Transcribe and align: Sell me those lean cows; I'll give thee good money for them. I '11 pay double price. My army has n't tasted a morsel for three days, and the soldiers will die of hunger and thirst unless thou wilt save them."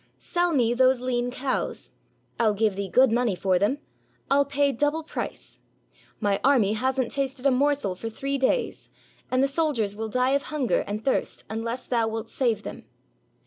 Sell 0.17 0.51
me 0.51 0.73
those 0.73 0.99
lean 0.99 1.29
cows; 1.29 1.91
I'll 2.39 2.55
give 2.55 2.75
thee 2.75 2.89
good 2.89 3.11
money 3.11 3.35
for 3.35 3.59
them. 3.59 3.77
I 4.31 4.37
'11 4.37 4.49
pay 4.49 4.71
double 4.71 5.03
price. 5.03 5.59
My 6.19 6.39
army 6.43 6.73
has 6.73 6.99
n't 6.99 7.11
tasted 7.11 7.45
a 7.45 7.51
morsel 7.51 7.93
for 7.93 8.09
three 8.09 8.39
days, 8.39 8.89
and 9.29 9.43
the 9.43 9.47
soldiers 9.47 9.95
will 9.95 10.09
die 10.09 10.31
of 10.31 10.41
hunger 10.45 10.79
and 10.87 11.05
thirst 11.05 11.43
unless 11.51 11.85
thou 11.85 12.07
wilt 12.07 12.31
save 12.31 12.63
them." 12.63 12.85